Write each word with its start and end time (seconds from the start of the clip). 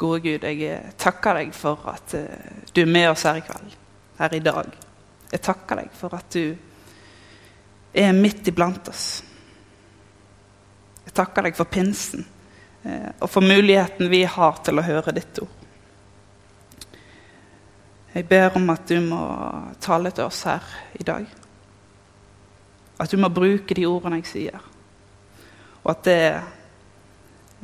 Gode 0.00 0.20
Gud, 0.24 0.44
jeg 0.48 0.94
takker 0.96 1.42
deg 1.42 1.50
for 1.52 1.82
at 1.92 2.14
eh, 2.16 2.60
du 2.72 2.80
er 2.80 2.88
med 2.88 3.10
oss 3.10 3.26
her 3.28 3.36
i 3.36 3.44
kveld, 3.44 3.74
her 4.16 4.36
i 4.36 4.40
dag. 4.40 4.70
Jeg 5.28 5.42
takker 5.44 5.82
deg 5.82 5.90
for 5.92 6.16
at 6.16 6.32
du 6.32 6.54
er 7.92 8.16
midt 8.16 8.48
iblant 8.48 8.88
oss. 8.88 9.06
Jeg 11.04 11.12
takker 11.20 11.44
deg 11.44 11.58
for 11.58 11.68
pinsen 11.68 12.24
eh, 12.82 13.10
og 13.18 13.28
for 13.28 13.44
muligheten 13.44 14.08
vi 14.08 14.22
har 14.24 14.62
til 14.64 14.80
å 14.80 14.86
høre 14.86 15.14
ditt 15.16 15.42
ord. 15.44 15.56
Jeg 18.14 18.26
ber 18.26 18.56
om 18.58 18.72
at 18.72 18.88
du 18.88 18.96
må 19.04 19.20
tale 19.84 20.10
til 20.16 20.26
oss 20.26 20.40
her 20.48 20.64
i 20.98 21.04
dag. 21.06 21.28
At 23.00 23.12
du 23.12 23.20
må 23.20 23.28
bruke 23.30 23.76
de 23.76 23.84
ordene 23.86 24.18
jeg 24.22 24.30
sier. 24.32 24.64
Og 25.84 25.92
at 25.92 26.02
det 26.08 26.22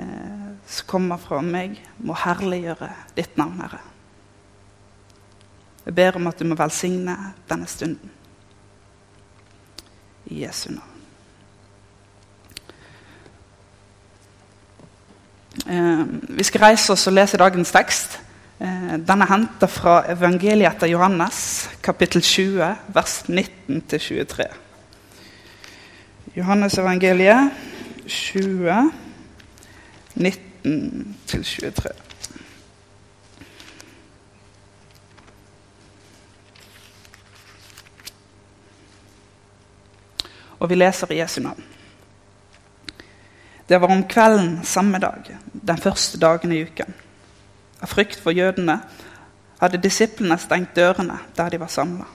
eh, 0.04 0.45
som 0.66 0.86
kommer 0.90 1.20
fra 1.22 1.40
meg, 1.44 1.78
må 2.02 2.16
herliggjøre 2.18 2.90
ditt 3.16 3.38
navn, 3.38 3.60
Herre. 3.62 3.82
Jeg 5.86 5.94
ber 5.94 6.18
om 6.18 6.26
at 6.26 6.40
du 6.40 6.48
må 6.50 6.58
velsigne 6.58 7.14
denne 7.46 7.68
stunden. 7.70 8.10
I 10.26 10.42
Jesu 10.42 10.72
navn. 10.74 10.92
Eh, 15.66 16.02
vi 16.36 16.44
skal 16.44 16.64
reise 16.66 16.92
oss 16.92 17.06
og 17.06 17.14
lese 17.14 17.38
dagens 17.38 17.70
tekst. 17.74 18.18
Eh, 18.58 18.96
den 18.98 19.22
er 19.22 19.30
henta 19.30 19.70
fra 19.70 20.00
evangeliet 20.10 20.72
etter 20.72 20.90
Johannes, 20.90 21.68
kapittel 21.82 22.22
20, 22.22 22.74
vers 22.94 23.22
19-23. 23.28 24.50
Johannes 26.36 26.78
evangeliet 26.78 27.54
20, 28.06 28.90
19-23. 30.66 31.92
Og 40.58 40.70
vi 40.70 40.78
leser 40.78 41.12
i 41.12 41.20
Jesu 41.20 41.40
navn. 41.44 41.64
Det 43.68 43.80
var 43.80 43.90
om 43.90 44.04
kvelden 44.08 44.64
samme 44.64 44.98
dag, 44.98 45.36
den 45.52 45.78
første 45.78 46.18
dagen 46.18 46.52
i 46.52 46.62
uken. 46.62 46.94
Av 47.82 47.90
frykt 47.90 48.18
for 48.22 48.34
jødene 48.34 48.78
hadde 49.60 49.82
disiplene 49.82 50.38
stengt 50.40 50.76
dørene 50.76 51.18
der 51.36 51.50
de 51.50 51.60
var 51.60 51.70
samla. 51.70 52.06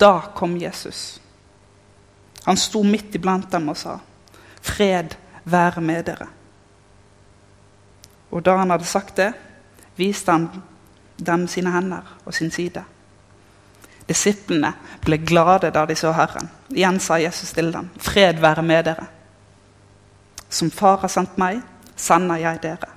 Da 0.00 0.32
kom 0.34 0.56
Jesus. 0.60 1.20
Han 2.46 2.56
sto 2.56 2.82
midt 2.86 3.14
iblant 3.14 3.52
dem 3.52 3.68
og 3.68 3.76
sa, 3.76 3.98
'Fred 4.62 5.16
være 5.44 5.80
med 5.80 6.08
dere'. 6.08 6.35
Og 8.30 8.44
da 8.44 8.56
han 8.56 8.70
hadde 8.70 8.84
sagt 8.84 9.16
det, 9.16 9.32
viste 9.96 10.32
han 10.32 10.48
dem 11.16 11.46
sine 11.48 11.72
hender 11.72 12.16
og 12.24 12.34
sin 12.34 12.50
side. 12.50 12.82
Disiplene 14.06 14.72
ble 15.02 15.18
glade 15.18 15.72
da 15.74 15.84
de 15.86 15.96
så 15.98 16.12
Herren. 16.14 16.48
Igjen 16.70 17.00
sa 17.00 17.18
Jesus 17.18 17.52
til 17.52 17.72
dem, 17.72 17.90
'Fred 17.98 18.40
være 18.40 18.62
med 18.62 18.84
dere'. 18.84 19.06
Som 20.50 20.70
Far 20.70 20.96
har 20.96 21.08
sendt 21.08 21.38
meg, 21.38 21.60
sender 21.96 22.36
jeg 22.36 22.62
dere. 22.62 22.90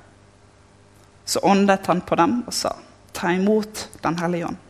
Så 1.26 1.40
åndet 1.44 1.88
han 1.88 2.02
på 2.02 2.16
dem 2.16 2.44
og 2.48 2.54
sa, 2.54 2.76
'Ta 3.14 3.32
imot 3.32 3.90
Den 4.04 4.20
hellige 4.20 4.46
ånd'. 4.46 4.66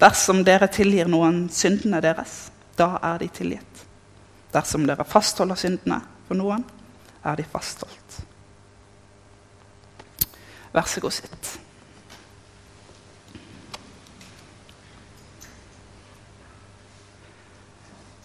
Dersom 0.00 0.44
dere 0.44 0.66
tilgir 0.66 1.08
noen 1.08 1.48
syndene 1.50 2.00
deres, 2.00 2.50
da 2.78 2.98
er 3.02 3.18
de 3.18 3.28
tilgitt. 3.28 3.84
Dersom 4.52 4.86
dere 4.86 5.04
fastholder 5.04 5.54
syndene 5.54 6.00
for 6.26 6.34
noen, 6.34 6.64
er 7.24 7.36
de 7.36 7.44
fastholdt. 7.44 8.24
Vær 10.74 10.88
så 10.90 11.00
god, 11.00 11.10
sitt. 11.14 11.50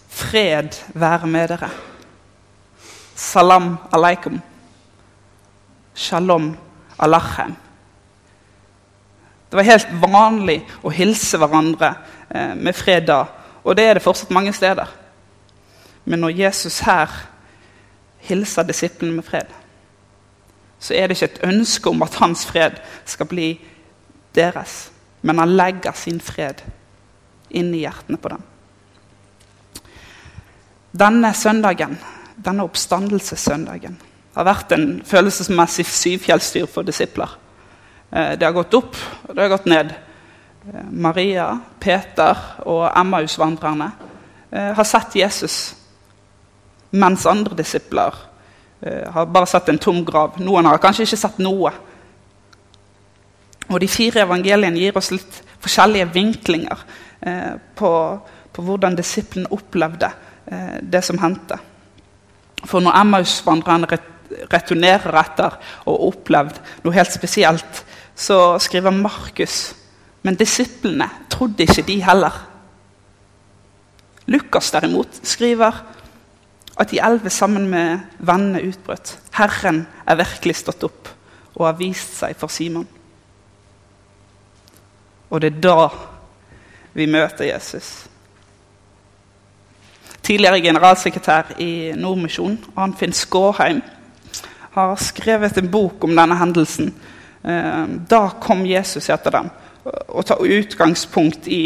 Fred 0.09 0.79
være 0.93 1.27
med 1.27 1.47
dere. 1.53 1.69
Salam 3.15 3.75
aleikum. 3.93 4.41
Shalom 5.93 6.55
alachem. 6.99 7.53
Det 9.49 9.57
var 9.57 9.69
helt 9.69 9.93
vanlig 10.01 10.57
å 10.81 10.89
hilse 10.93 11.37
hverandre 11.37 11.93
eh, 12.29 12.55
med 12.57 12.77
fred 12.77 13.05
da, 13.09 13.23
og 13.61 13.77
det 13.77 13.85
er 13.85 13.97
det 13.97 14.05
fortsatt 14.05 14.33
mange 14.33 14.53
steder. 14.53 14.89
Men 16.05 16.25
når 16.25 16.37
Jesus 16.37 16.81
her 16.85 17.13
hilser 18.25 18.65
disiplene 18.65 19.19
med 19.19 19.25
fred, 19.25 19.58
så 20.79 20.95
er 20.95 21.07
det 21.07 21.17
ikke 21.17 21.33
et 21.33 21.43
ønske 21.49 21.89
om 21.91 22.03
at 22.05 22.15
hans 22.21 22.45
fred 22.47 22.79
skal 23.05 23.27
bli 23.27 23.49
deres, 24.35 24.89
men 25.21 25.41
han 25.41 25.55
legger 25.57 25.95
sin 25.97 26.21
fred 26.23 26.63
inn 27.49 27.73
i 27.75 27.83
hjertene 27.83 28.19
på 28.21 28.31
dem. 28.31 28.45
Denne 30.99 31.33
søndagen, 31.37 31.97
denne 32.39 32.65
oppstandelsessøndagen 32.65 33.97
har 34.35 34.47
vært 34.47 34.71
en 34.73 35.01
følelsesmessig 35.05 35.85
syvfjellstyr 35.85 36.69
for 36.71 36.87
disipler. 36.87 37.33
Eh, 38.11 38.37
det 38.39 38.45
har 38.45 38.55
gått 38.55 38.77
opp, 38.77 38.95
og 39.27 39.35
det 39.35 39.43
har 39.43 39.51
gått 39.51 39.67
ned. 39.69 39.91
Eh, 40.69 40.87
Maria, 40.91 41.49
Peter 41.79 42.37
og 42.65 42.87
Emmaus-vandrerne 42.89 43.91
eh, 44.51 44.71
har 44.77 44.87
sett 44.87 45.17
Jesus, 45.19 45.59
mens 46.89 47.27
andre 47.29 47.57
disipler 47.59 48.15
har 48.85 49.25
bare 49.27 49.49
sett 49.49 49.69
en 49.69 49.79
tom 49.81 50.03
grav. 50.07 50.37
Noen 50.39 50.67
har 50.69 50.79
kanskje 50.81 51.07
ikke 51.07 51.19
sett 51.19 51.39
noe. 51.43 51.71
Og 53.69 53.79
De 53.81 53.89
fire 53.91 54.23
evangeliene 54.23 54.79
gir 54.79 54.97
oss 54.97 55.11
litt 55.13 55.41
forskjellige 55.59 56.07
vinklinger 56.13 56.85
på, 57.75 57.91
på 58.53 58.65
hvordan 58.65 58.95
disiplene 58.97 59.51
opplevde 59.53 60.09
det 60.81 61.03
som 61.05 61.19
hendte. 61.21 61.59
For 62.65 62.83
når 62.83 62.97
Emmaus-vandreren 63.01 63.85
returnerer 64.51 65.17
etter 65.21 65.55
og 65.87 66.07
opplevd 66.09 66.59
noe 66.83 66.95
helt 66.95 67.13
spesielt, 67.13 67.83
så 68.15 68.57
skriver 68.59 68.95
Markus 68.95 69.75
Men 70.21 70.35
disiplene 70.35 71.07
trodde 71.31 71.63
ikke 71.63 71.85
de 71.87 72.01
heller. 72.03 72.33
Lukas 74.27 74.71
derimot 74.71 75.21
skriver 75.23 75.77
at 76.79 76.91
de 76.91 77.01
elleve 77.03 77.29
sammen 77.29 77.67
med 77.69 77.99
vennene 78.23 78.63
utbrøt. 78.69 79.17
Herren 79.35 79.83
er 80.07 80.19
virkelig 80.21 80.61
stått 80.61 80.85
opp 80.87 81.09
og 81.57 81.65
har 81.65 81.79
vist 81.79 82.15
seg 82.21 82.37
for 82.39 82.51
Simon. 82.51 82.87
Og 85.29 85.41
det 85.41 85.51
er 85.51 85.61
da 85.61 85.89
vi 86.95 87.05
møter 87.09 87.49
Jesus. 87.49 88.07
Tidligere 90.23 90.61
generalsekretær 90.61 91.55
i 91.61 91.91
Nordmisjonen, 91.97 92.59
Arnfinn 92.77 93.13
Skåheim, 93.13 93.81
har 94.73 94.99
skrevet 95.01 95.57
en 95.57 95.71
bok 95.71 96.03
om 96.05 96.15
denne 96.15 96.37
hendelsen. 96.37 96.91
Eh, 97.43 97.85
da 98.09 98.21
kom 98.41 98.65
Jesus 98.67 99.09
etter 99.09 99.33
dem, 99.33 99.49
og 99.83 100.25
tar 100.25 100.43
utgangspunkt 100.45 101.47
i, 101.47 101.63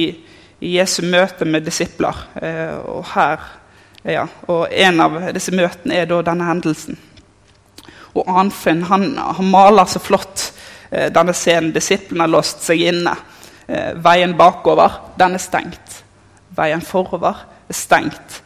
Jesu 0.63 1.02
møte 1.03 1.44
med 1.44 1.66
disipler. 1.68 2.16
Eh, 2.40 2.78
og, 2.88 3.02
her, 3.12 3.41
ja, 4.03 4.28
og 4.52 4.68
en 4.72 5.00
av 5.03 5.18
disse 5.36 5.53
møtene 5.56 6.02
er 6.02 6.09
da 6.09 6.19
denne 6.25 6.47
hendelsen. 6.50 7.00
Og 8.14 8.28
Arnfinn 8.30 8.84
han, 8.90 9.14
han 9.18 9.50
maler 9.50 9.90
så 9.90 10.02
flott 10.03 10.50
eh, 10.91 11.09
denne 11.14 11.34
scenen. 11.34 11.72
Disiplene 11.74 12.28
har 12.28 12.34
låst 12.34 12.66
seg 12.68 12.84
inne. 12.91 13.16
Veien 14.03 14.34
bakover 14.36 14.97
den 15.18 15.38
er 15.38 15.41
stengt. 15.41 16.02
Veien 16.53 16.81
forover 16.84 17.46
er 17.72 17.78
stengt. 17.78 18.41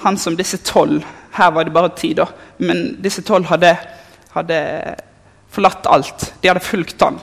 Han 0.00 0.16
som 0.18 0.38
disse 0.38 0.62
tolv 0.64 1.04
her 1.30 1.50
var 1.50 1.64
det 1.64 1.70
bare 1.72 1.92
ti, 1.96 2.12
da. 2.14 2.26
Men 2.58 2.96
disse 3.02 3.22
tolv 3.22 3.46
hadde, 3.50 3.74
hadde, 4.34 4.58
forlatt 5.50 5.86
alt. 5.90 6.32
De 6.40 6.50
hadde 6.50 6.62
fulgt 6.62 7.02
han. 7.02 7.18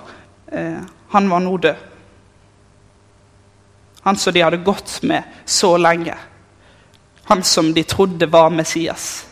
Eh, 0.51 0.79
han 1.13 1.29
var 1.29 1.44
nå 1.44 1.57
død. 1.63 1.85
Han 4.07 4.19
som 4.19 4.33
de 4.33 4.44
hadde 4.44 4.63
gått 4.63 5.00
med 5.03 5.24
så 5.45 5.75
lenge. 5.77 6.15
Han 7.27 7.44
som 7.44 7.74
de 7.74 7.83
trodde 7.83 8.25
var 8.31 8.50
Messias. 8.50 9.27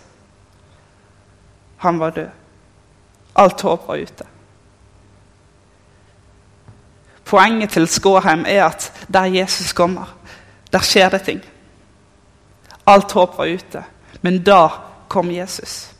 Han 1.77 1.99
var 1.99 2.11
død. 2.11 2.29
Alt 3.35 3.61
håp 3.61 3.87
var 3.87 3.95
ute. 3.95 4.25
Poenget 7.25 7.69
til 7.73 7.87
Skåheim 7.87 8.45
er 8.47 8.65
at 8.67 8.91
der 9.07 9.25
Jesus 9.25 9.73
kommer, 9.73 10.11
der 10.71 10.83
skjer 10.83 11.09
det 11.09 11.21
ting. 11.25 11.41
Alt 12.87 13.11
håp 13.11 13.37
var 13.37 13.49
ute. 13.49 13.83
Men 14.21 14.43
da 14.43 14.67
kom 15.07 15.31
Jesus. 15.31 15.95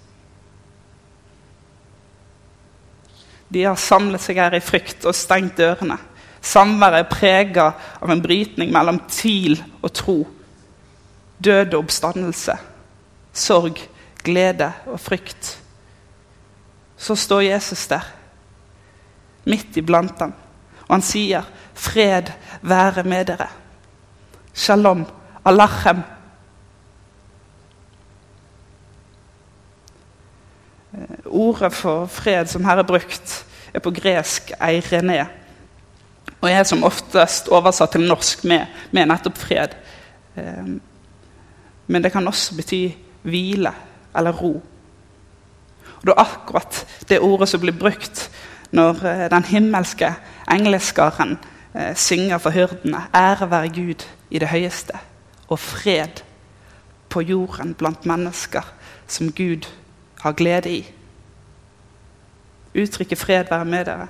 De 3.47 3.63
har 3.63 3.79
samlet 3.79 4.21
seg 4.21 4.39
her 4.41 4.55
i 4.57 4.63
frykt 4.63 5.05
og 5.05 5.15
stengt 5.15 5.57
dørene. 5.57 5.97
Samværet 6.45 7.05
er 7.05 7.09
prega 7.09 7.65
av 8.01 8.11
en 8.11 8.21
brytning 8.21 8.71
mellom 8.73 8.99
tvil 9.09 9.61
og 9.81 9.93
tro. 9.95 10.17
Død 11.43 11.73
og 11.73 11.79
oppstandelse. 11.79 12.57
Sorg, 13.33 13.77
glede 14.23 14.71
og 14.85 14.99
frykt. 14.99 15.61
så 16.97 17.15
står 17.15 17.41
Jesus 17.41 17.87
der, 17.87 18.05
midt 19.45 19.77
iblant 19.77 20.19
dem. 20.19 20.33
Og 20.87 20.95
han 20.95 21.01
sier, 21.01 21.43
'Fred 21.73 22.31
være 22.61 23.03
med 23.03 23.29
dere'. 23.29 23.49
Shalom, 24.53 25.05
Alachem. 25.45 26.03
Eh, 30.93 31.25
ordet 31.25 31.73
for 31.73 32.05
fred 32.05 32.45
som 32.47 32.65
her 32.65 32.77
er 32.77 32.83
brukt, 32.83 33.45
er 33.73 33.79
på 33.79 33.91
gresk 33.91 34.51
'eirene'. 34.61 35.27
Og 36.41 36.51
er 36.51 36.63
som 36.63 36.83
oftest 36.83 37.47
oversatt 37.47 37.91
til 37.91 38.07
norsk 38.07 38.43
med, 38.43 38.65
med 38.91 39.05
nettopp 39.05 39.37
fred. 39.37 39.69
Men 41.87 42.03
det 42.03 42.11
kan 42.11 42.27
også 42.27 42.55
bety 42.55 42.87
hvile 43.23 43.71
eller 44.15 44.31
ro. 44.31 44.53
Og 45.95 46.01
Det 46.05 46.13
er 46.13 46.21
akkurat 46.21 46.85
det 47.09 47.19
ordet 47.19 47.49
som 47.49 47.61
blir 47.61 47.77
brukt 47.79 48.29
når 48.71 49.05
eh, 49.05 49.29
den 49.29 49.43
himmelske 49.43 50.13
engleskaren 50.51 51.37
eh, 51.75 51.95
synger 51.95 52.37
for 52.37 52.49
hyrdene. 52.49 53.07
Ære 53.15 53.49
være 53.51 53.69
Gud 53.69 54.05
i 54.29 54.39
det 54.39 54.47
høyeste, 54.47 54.93
og 55.47 55.59
fred 55.59 56.21
på 57.09 57.21
jorden 57.21 57.73
blant 57.73 58.05
mennesker 58.05 58.65
som 59.07 59.31
Gud 59.31 59.67
har 60.21 60.31
glede 60.33 60.69
i. 60.69 60.85
Uttrykket 62.75 63.17
'fred 63.17 63.45
være 63.49 63.65
med 63.65 63.85
dere' 63.85 64.07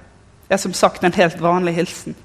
er 0.50 0.58
som 0.58 0.74
sagt 0.74 1.04
en 1.04 1.14
helt 1.14 1.42
vanlig 1.42 1.76
hilsen. 1.76 2.16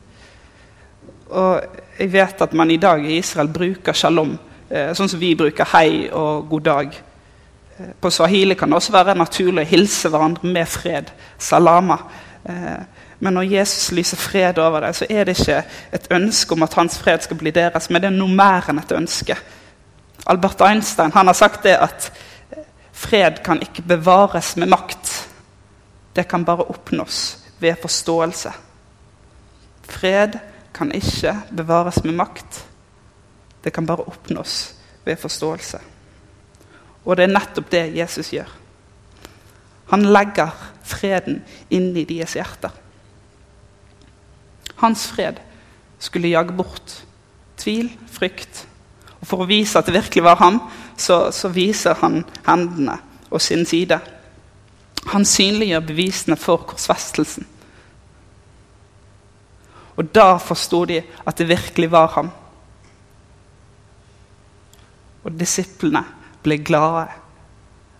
Og 1.31 1.62
jeg 1.99 2.12
vet 2.12 2.43
at 2.43 2.52
man 2.52 2.70
i 2.70 2.76
dag 2.76 3.05
i 3.05 3.19
Israel 3.19 3.49
bruker 3.49 3.93
shalom, 3.93 4.38
sånn 4.71 5.11
som 5.11 5.19
vi 5.21 5.35
bruker 5.35 5.67
hei 5.73 6.09
og 6.15 6.49
god 6.51 6.67
dag. 6.67 6.99
På 8.01 8.11
swahili 8.11 8.55
kan 8.55 8.71
det 8.71 8.77
også 8.77 8.93
være 8.93 9.17
naturlig 9.19 9.65
å 9.65 9.71
hilse 9.71 10.11
hverandre 10.13 10.49
med 10.53 10.69
fred. 10.69 11.11
Salama. 11.39 11.97
Eh, 12.45 12.83
men 13.21 13.37
når 13.37 13.49
Jesus 13.53 13.91
lyser 13.93 14.21
fred 14.21 14.59
over 14.59 14.85
deg, 14.85 14.97
så 14.97 15.09
er 15.11 15.25
det 15.25 15.37
ikke 15.39 15.63
et 15.93 16.07
ønske 16.17 16.57
om 16.57 16.65
at 16.65 16.77
hans 16.79 16.99
fred 17.01 17.25
skal 17.25 17.37
bli 17.41 17.53
deres, 17.53 17.91
men 17.91 18.01
det 18.01 18.09
er 18.09 18.17
noe 18.17 18.33
mer 18.33 18.71
enn 18.71 18.81
et 18.81 18.95
ønske. 18.97 19.37
Albert 20.31 20.63
Einstein 20.65 21.13
har 21.13 21.33
sagt 21.37 21.65
det 21.65 21.77
at 21.77 22.11
fred 22.93 23.43
kan 23.45 23.61
ikke 23.61 23.85
bevares 23.89 24.55
med 24.57 24.73
makt. 24.73 25.13
Det 26.17 26.27
kan 26.29 26.45
bare 26.45 26.69
oppnås 26.69 27.39
ved 27.61 27.77
forståelse. 27.83 28.53
Fred 29.89 30.39
kan 30.75 30.93
ikke 30.93 31.35
bevares 31.57 32.05
med 32.05 32.17
makt. 32.17 32.60
Det 33.65 33.73
kan 33.73 33.87
bare 33.87 34.07
oppnås 34.09 34.75
ved 35.05 35.17
forståelse. 35.21 35.81
Og 37.05 37.17
det 37.17 37.27
er 37.27 37.35
nettopp 37.35 37.71
det 37.73 37.85
Jesus 37.97 38.33
gjør. 38.33 38.49
Han 39.91 40.07
legger 40.12 40.53
freden 40.87 41.41
inn 41.71 41.91
i 41.97 42.07
deres 42.07 42.37
hjerter. 42.39 42.73
Hans 44.81 45.07
fred 45.11 45.41
skulle 46.01 46.33
jage 46.33 46.55
bort 46.57 47.01
tvil, 47.61 47.91
frykt. 48.09 48.65
Og 49.21 49.27
For 49.29 49.43
å 49.43 49.49
vise 49.51 49.79
at 49.79 49.89
det 49.89 49.99
virkelig 49.99 50.25
var 50.25 50.39
ham, 50.41 50.61
så, 50.97 51.29
så 51.35 51.51
viser 51.53 51.99
han 52.01 52.23
hendene 52.47 52.97
og 53.31 53.43
sin 53.43 53.67
side. 53.69 54.01
Han 55.12 55.25
synliggjør 55.25 55.87
bevisene 55.91 56.37
for 56.41 56.65
korsfestelsen. 56.71 57.47
Og 60.01 60.09
da 60.15 60.39
forsto 60.41 60.85
de 60.89 61.03
at 61.27 61.39
det 61.39 61.49
virkelig 61.51 61.91
var 61.93 62.12
ham. 62.17 62.31
Og 65.25 65.35
disiplene 65.37 66.05
ble 66.43 66.61
glade 66.65 67.09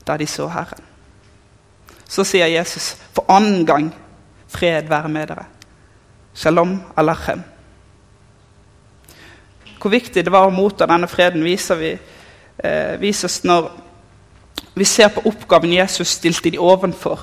da 0.07 0.17
de 0.17 0.27
så 0.27 0.49
Herren. 0.49 0.87
Så 2.11 2.25
sier 2.27 2.51
Jesus 2.51 2.97
for 3.15 3.25
annen 3.29 3.67
gang, 3.67 3.95
'Fred 4.49 4.89
være 4.89 5.09
med 5.09 5.29
dere'. 5.29 5.47
Shalom 6.35 6.83
alachem. 6.97 7.43
Hvor 9.81 9.91
viktig 9.91 10.25
det 10.25 10.33
var 10.33 10.47
å 10.47 10.51
motta 10.55 10.87
denne 10.87 11.09
freden, 11.09 11.45
viser 11.45 11.75
vi, 11.75 11.99
eh, 12.65 13.01
vises 13.01 13.45
når 13.45 13.71
vi 14.75 14.85
ser 14.85 15.09
på 15.09 15.23
oppgaven 15.25 15.73
Jesus 15.73 16.09
stilte 16.09 16.51
de 16.51 16.59
ovenfor. 16.59 17.21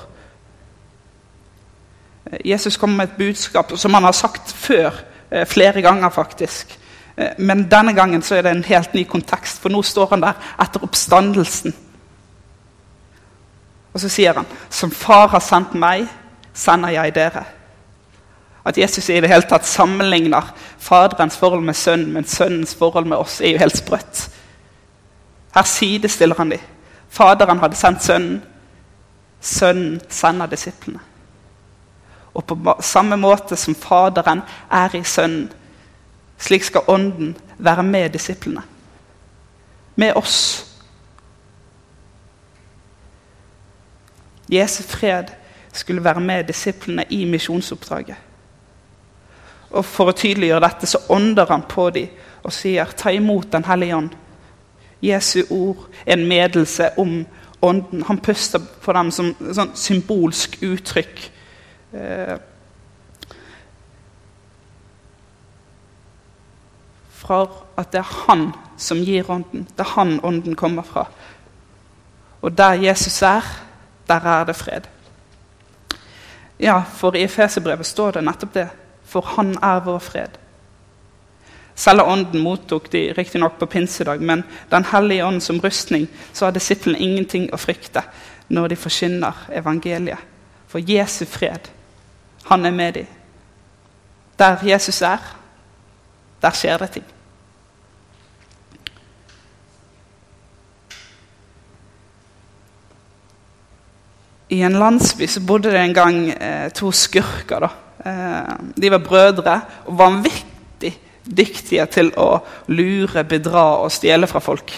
Eh, 2.32 2.38
Jesus 2.44 2.76
kommer 2.76 2.96
med 2.96 3.08
et 3.08 3.16
budskap 3.18 3.72
som 3.76 3.94
han 3.94 4.04
har 4.04 4.12
sagt 4.12 4.52
før, 4.52 4.90
eh, 5.30 5.46
flere 5.46 5.82
ganger 5.82 6.08
faktisk. 6.08 6.78
Eh, 7.18 7.34
men 7.38 7.66
denne 7.70 7.92
gangen 7.94 8.22
så 8.22 8.38
er 8.38 8.46
det 8.46 8.54
en 8.54 8.64
helt 8.64 8.94
ny 8.94 9.04
kontekst, 9.04 9.58
for 9.62 9.74
nå 9.74 9.82
står 9.82 10.14
han 10.14 10.22
der 10.22 10.38
etter 10.62 10.84
oppstandelsen. 10.86 11.74
Og 13.92 14.00
så 14.00 14.08
sier 14.08 14.34
han, 14.34 14.46
'Som 14.70 14.90
Far 14.90 15.28
har 15.28 15.40
sendt 15.40 15.74
meg, 15.74 16.06
sender 16.54 16.88
jeg 16.88 17.16
dere'. 17.16 17.44
At 18.64 18.78
Jesus 18.78 19.08
i 19.08 19.20
det 19.20 19.28
hele 19.28 19.42
tatt 19.42 19.66
sammenligner 19.66 20.54
Faderens 20.78 21.36
forhold 21.36 21.62
med 21.64 21.74
Sønnen, 21.74 22.12
men 22.12 22.24
Sønnens 22.24 22.74
forhold 22.74 23.06
med 23.06 23.16
oss, 23.16 23.40
er 23.40 23.50
jo 23.52 23.58
helt 23.58 23.76
sprøtt. 23.76 24.30
Her 25.54 25.62
sidestiller 25.62 26.34
han 26.36 26.50
dem. 26.50 26.60
Faderen 27.08 27.58
hadde 27.58 27.76
sendt 27.76 28.02
Sønnen. 28.02 28.42
Sønnen 29.40 30.00
sender 30.08 30.46
disiplene. 30.46 31.00
Og 32.34 32.44
på 32.44 32.74
samme 32.80 33.16
måte 33.16 33.56
som 33.56 33.74
Faderen 33.74 34.42
er 34.70 34.94
i 34.94 35.02
Sønnen, 35.02 35.52
slik 36.38 36.64
skal 36.64 36.86
Ånden 36.88 37.36
være 37.58 37.82
med 37.82 38.10
disiplene. 38.10 38.62
Med 39.96 40.12
oss. 40.16 40.64
Jesu 44.48 44.82
fred 44.82 45.24
skulle 45.72 46.04
være 46.04 46.20
med 46.20 46.44
disiplene 46.44 47.04
i 47.10 47.24
misjonsoppdraget. 47.24 48.16
Og 49.70 49.84
For 49.84 50.08
å 50.08 50.16
tydeliggjøre 50.16 50.64
dette 50.64 50.88
så 50.88 51.02
ånder 51.12 51.50
han 51.50 51.66
på 51.68 51.90
dem 51.90 52.08
og 52.42 52.52
sier, 52.52 52.84
'Ta 52.84 53.10
imot 53.10 53.52
Den 53.52 53.64
hellige 53.64 53.96
ånd'. 53.96 54.16
Jesu 55.02 55.42
ord 55.50 55.88
er 56.06 56.12
en 56.12 56.26
medelse 56.26 56.90
om 56.98 57.26
ånden. 57.62 58.02
Han 58.02 58.18
puster 58.18 58.58
på 58.82 58.92
dem 58.92 59.10
som 59.10 59.26
et 59.26 59.56
sånn 59.56 59.74
symbolsk 59.74 60.58
uttrykk. 60.62 61.30
Eh, 61.92 62.38
fra 67.28 67.44
at 67.76 67.92
det 67.92 68.00
er 68.00 68.12
han 68.26 68.48
som 68.80 69.02
gir 69.04 69.28
ånden. 69.30 69.66
Det 69.76 69.84
er 69.84 69.94
han 69.96 70.18
ånden 70.24 70.56
kommer 70.56 70.86
fra. 70.86 71.06
Og 72.40 72.54
der 72.56 72.80
Jesus 72.88 73.22
er, 73.22 73.44
der 74.08 74.20
er 74.24 74.44
det 74.44 74.56
fred. 74.56 74.88
Ja, 76.58 76.80
for 76.80 77.14
i 77.14 77.22
Efeserbrevet 77.22 77.86
står 77.86 78.16
det 78.16 78.24
nettopp 78.24 78.54
det. 78.54 78.68
For 79.04 79.24
han 79.36 79.54
er 79.62 79.80
vår 79.84 79.98
fred. 79.98 80.38
Selv 81.78 82.02
ånden 82.02 82.42
mottok 82.42 82.88
de 82.92 83.12
riktignok 83.14 83.58
på 83.58 83.66
pinsedag, 83.66 84.20
men 84.20 84.44
Den 84.70 84.84
hellige 84.84 85.24
ånd 85.24 85.40
som 85.40 85.60
rustning, 85.60 86.08
så 86.32 86.44
har 86.44 86.52
disiplene 86.52 86.98
ingenting 86.98 87.52
å 87.52 87.56
frykte 87.56 88.02
når 88.48 88.68
de 88.68 88.76
forkynner 88.76 89.46
evangeliet. 89.52 90.18
For 90.68 90.78
Jesu 90.78 91.24
fred, 91.24 91.70
han 92.44 92.66
er 92.66 92.70
med 92.70 92.92
dem. 92.94 93.06
Der 94.38 94.58
Jesus 94.64 95.02
er, 95.02 95.18
der 96.42 96.50
skjer 96.50 96.78
det 96.78 96.90
ting. 96.90 97.04
I 104.48 104.62
en 104.62 104.78
landsby 104.80 105.26
så 105.28 105.40
bodde 105.44 105.72
det 105.72 105.80
en 105.82 105.96
gang 105.96 106.18
eh, 106.32 106.68
to 106.72 106.92
skurker. 106.92 107.68
Eh, 108.04 108.52
de 108.74 108.90
var 108.90 109.04
brødre 109.04 109.60
og 109.86 109.98
vanvittig 109.98 110.94
dyktige 111.28 111.84
til 111.92 112.12
å 112.16 112.30
lure, 112.72 113.26
bedra 113.28 113.64
og 113.82 113.92
stjele 113.92 114.28
fra 114.30 114.40
folk. 114.40 114.72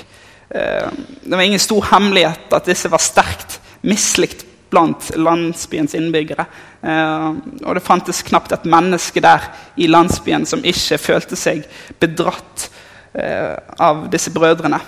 Eh, 0.50 0.88
det 1.22 1.36
var 1.36 1.46
ingen 1.46 1.62
stor 1.62 1.86
hemmelighet 1.92 2.50
at 2.56 2.66
disse 2.66 2.90
var 2.90 3.02
sterkt 3.02 3.60
mislikt 3.86 4.42
blant 4.70 5.12
landsbyens 5.14 5.94
innbyggere. 5.98 6.46
Eh, 6.82 7.28
og 7.62 7.76
det 7.78 7.84
fantes 7.86 8.24
knapt 8.26 8.54
et 8.56 8.66
menneske 8.70 9.22
der 9.22 9.46
i 9.78 9.86
landsbyen 9.90 10.46
som 10.46 10.64
ikke 10.66 10.98
følte 10.98 11.38
seg 11.38 11.62
bedratt 12.02 12.66
eh, 13.14 13.54
av 13.78 14.08
disse 14.10 14.34
brødrene. 14.34 14.80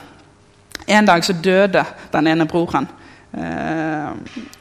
En 0.91 1.07
dag 1.07 1.23
så 1.23 1.39
døde 1.39 1.85
den 2.11 2.33
ene 2.35 2.49
broren. 2.51 2.91
Eh, 3.33 4.11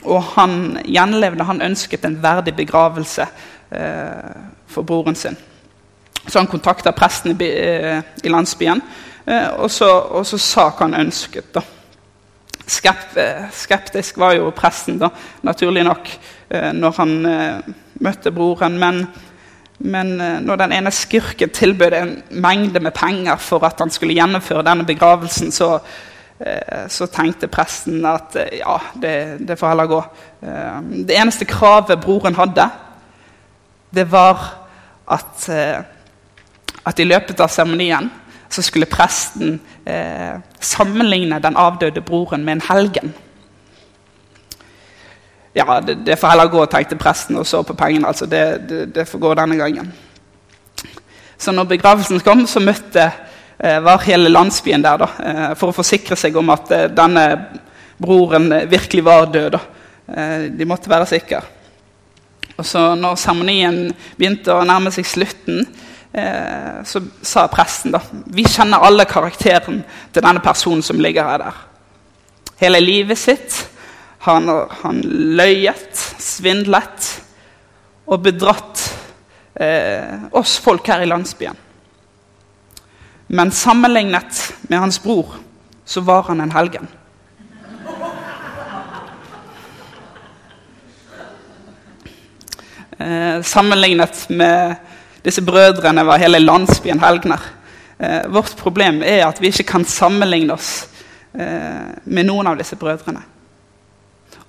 og 0.07 0.23
han 0.37 0.79
gjenlevde. 0.87 1.47
Han 1.47 1.63
ønsket 1.65 2.05
en 2.07 2.17
verdig 2.23 2.53
begravelse 2.55 3.27
eh, 3.71 4.43
for 4.71 4.87
broren 4.87 5.17
sin. 5.17 5.37
Så 6.27 6.39
han 6.39 6.49
kontakta 6.49 6.93
presten 6.95 7.35
i, 7.35 7.49
eh, 7.49 8.29
landsbyen, 8.29 8.81
og 9.57 9.69
så, 9.69 9.87
og, 9.87 10.25
så, 10.25 10.37
sa 10.41 10.63
hva 10.69 10.87
han 10.87 10.97
ønsket. 10.97 11.51
da. 11.53 11.61
Skep, 12.67 13.17
skeptisk 13.53 14.17
var 14.17 14.33
jo 14.33 14.49
presten, 14.55 14.97
da, 14.99 15.11
naturlig 15.45 15.83
nok, 15.85 16.09
når 16.73 16.95
han 16.97 17.11
møtte 18.01 18.31
broren. 18.33 18.79
Men, 18.81 19.03
men 19.77 20.15
når 20.45 20.63
den 20.63 20.73
ene 20.79 20.91
skurken 20.91 21.53
tilbød 21.53 21.93
en 21.97 22.15
mengde 22.31 22.79
med 22.79 22.95
penger 22.97 23.37
for 23.37 23.65
at 23.67 23.79
han 23.79 23.93
skulle 23.93 24.17
gjennomføre 24.17 24.65
denne 24.65 24.87
begravelsen, 24.89 25.51
så 25.51 25.77
så 26.89 27.05
tenkte 27.11 27.49
presten 27.51 28.05
at 28.05 28.35
eh, 28.39 28.59
ja, 28.61 28.77
det, 29.01 29.15
det 29.47 29.57
får 29.59 29.73
heller 29.73 29.89
gå. 29.91 29.99
Eh, 30.41 30.79
det 31.07 31.17
eneste 31.17 31.45
kravet 31.45 32.01
broren 32.01 32.35
hadde, 32.35 32.65
det 33.93 34.07
var 34.11 34.41
at, 35.11 35.49
eh, 35.49 35.83
at 36.85 36.99
i 36.99 37.05
løpet 37.05 37.39
av 37.43 37.51
seremonien 37.51 38.09
så 38.51 38.63
skulle 38.65 38.89
presten 38.89 39.59
eh, 39.85 40.39
sammenligne 40.59 41.39
den 41.39 41.57
avdøde 41.57 42.01
broren 42.01 42.45
med 42.45 42.57
en 42.57 42.67
helgen. 42.69 43.13
Ja, 45.55 45.79
det, 45.83 45.99
det 46.05 46.17
får 46.19 46.33
heller 46.33 46.51
gå, 46.51 46.65
tenkte 46.65 46.99
presten 46.99 47.37
og 47.37 47.45
så 47.47 47.61
på 47.63 47.75
pengene. 47.75 48.07
altså 48.07 48.25
det, 48.25 48.69
det, 48.69 48.85
det 48.95 49.07
får 49.07 49.19
gå 49.19 49.33
denne 49.35 49.59
gangen. 49.59 49.91
Så 51.37 51.51
når 51.51 51.63
begravelsen 51.63 52.19
kom, 52.19 52.47
så 52.47 52.59
møtte 52.63 53.03
eh, 53.03 53.27
var 53.61 54.01
hele 54.07 54.29
landsbyen 54.29 54.81
der 54.81 54.97
da, 55.03 55.09
eh, 55.23 55.47
for 55.59 55.69
å 55.69 55.75
forsikre 55.75 56.17
seg 56.17 56.37
om 56.39 56.49
at 56.53 56.71
eh, 56.73 56.87
denne 56.89 57.25
broren 58.01 58.51
eh, 58.55 58.67
virkelig 58.69 59.03
var 59.05 59.29
død. 59.29 59.51
Da. 59.57 59.61
de 60.51 60.65
måtte 60.67 60.89
være 60.91 61.05
sikre. 61.07 61.39
Og 62.57 62.65
så 62.67 62.81
når 62.99 63.19
seremonien 63.19 63.77
begynte 64.17 64.53
å 64.53 64.65
nærme 64.67 64.91
seg 64.93 65.07
slutten, 65.07 65.63
eh, 66.13 66.81
så 66.85 67.01
sa 67.21 67.47
presten 67.51 67.93
da 67.95 68.01
Vi 68.11 68.43
kjenner 68.45 68.83
alle 68.85 69.07
karakteren 69.09 69.83
til 70.13 70.25
denne 70.25 70.43
personen 70.43 70.83
som 70.85 70.99
ligger 71.01 71.29
her 71.29 71.45
der. 71.45 71.61
Hele 72.61 72.81
livet 72.83 73.17
sitt 73.17 73.57
har 74.21 74.37
han, 74.37 74.49
han 74.83 75.01
løyet, 75.37 75.97
svindlet 76.21 77.07
og 78.05 78.21
bedratt 78.27 78.83
eh, 79.55 80.29
oss 80.37 80.59
folk 80.61 80.85
her 80.91 81.01
i 81.01 81.09
landsbyen. 81.09 81.57
Men 83.33 83.51
sammenlignet 83.51 84.53
med 84.61 84.79
hans 84.79 85.03
bror 85.03 85.25
så 85.85 86.01
var 86.01 86.23
han 86.23 86.41
en 86.41 86.51
helgen. 86.51 86.87
Eh, 92.97 93.41
sammenlignet 93.41 94.29
med 94.29 94.75
disse 95.23 95.41
brødrene 95.41 96.03
var 96.03 96.19
hele 96.19 96.43
landsbyen 96.43 96.99
helgener. 96.99 97.39
Eh, 97.97 98.27
vårt 98.27 98.57
problem 98.59 98.99
er 98.99 99.23
at 99.29 99.39
vi 99.39 99.47
ikke 99.47 99.69
kan 99.77 99.87
sammenligne 99.87 100.59
oss 100.59 100.89
eh, 101.31 101.87
med 102.03 102.27
noen 102.27 102.51
av 102.51 102.59
disse 102.59 102.75
brødrene. 102.75 103.23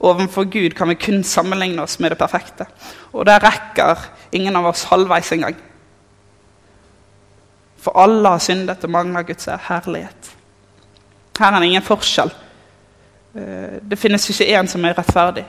Overfor 0.02 0.50
Gud 0.50 0.74
kan 0.74 0.90
vi 0.90 0.98
kun 0.98 1.22
sammenligne 1.22 1.86
oss 1.86 2.00
med 2.02 2.10
det 2.10 2.18
perfekte. 2.18 2.66
Og 3.12 3.30
der 3.30 3.46
rekker 3.46 4.08
ingen 4.34 4.58
av 4.58 4.72
oss 4.74 4.88
halvveis 4.90 5.30
engang. 5.38 5.68
For 7.82 7.98
alle 7.98 8.28
har 8.28 8.38
syndet 8.38 8.84
og 8.84 8.90
mangler 8.90 9.22
Guds 9.26 9.48
herlighet. 9.68 10.36
Her 11.38 11.46
er 11.52 11.58
det 11.58 11.66
ingen 11.66 11.82
forskjell. 11.82 12.30
Eh, 13.34 13.80
det 13.90 13.98
finnes 13.98 14.28
ikke 14.30 14.60
én 14.60 14.68
som 14.70 14.84
er 14.84 14.98
rettferdig. 14.98 15.44